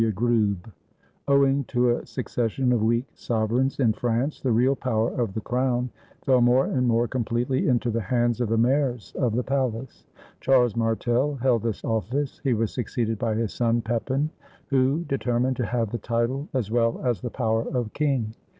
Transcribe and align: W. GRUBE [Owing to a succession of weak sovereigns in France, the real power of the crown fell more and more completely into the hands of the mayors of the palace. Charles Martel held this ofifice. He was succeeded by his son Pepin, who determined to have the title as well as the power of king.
W. 0.01 0.11
GRUBE 0.11 0.71
[Owing 1.27 1.63
to 1.65 1.89
a 1.91 2.05
succession 2.07 2.71
of 2.73 2.81
weak 2.81 3.05
sovereigns 3.13 3.79
in 3.79 3.93
France, 3.93 4.41
the 4.41 4.51
real 4.51 4.75
power 4.75 5.11
of 5.11 5.35
the 5.35 5.41
crown 5.41 5.91
fell 6.25 6.41
more 6.41 6.65
and 6.65 6.87
more 6.87 7.07
completely 7.07 7.67
into 7.67 7.91
the 7.91 8.01
hands 8.01 8.41
of 8.41 8.49
the 8.49 8.57
mayors 8.57 9.13
of 9.19 9.35
the 9.35 9.43
palace. 9.43 10.07
Charles 10.39 10.75
Martel 10.75 11.35
held 11.35 11.61
this 11.61 11.83
ofifice. 11.83 12.41
He 12.43 12.55
was 12.55 12.73
succeeded 12.73 13.19
by 13.19 13.35
his 13.35 13.53
son 13.53 13.83
Pepin, 13.83 14.31
who 14.71 15.03
determined 15.07 15.57
to 15.57 15.67
have 15.67 15.91
the 15.91 15.99
title 15.99 16.47
as 16.55 16.71
well 16.71 16.99
as 17.05 17.21
the 17.21 17.29
power 17.29 17.67
of 17.71 17.93
king. 17.93 18.33